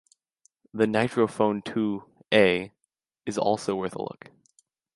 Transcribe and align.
The 0.73 0.87
"NitroPhone 0.87 1.63
two 1.63 2.05
a" 2.33 2.73
is 3.27 3.37
also 3.37 3.75
worth 3.75 3.93
a 3.95 4.01
look. 4.01 4.31